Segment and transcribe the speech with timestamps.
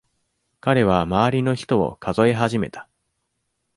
[0.61, 2.89] 彼は周りの人を数え始めた。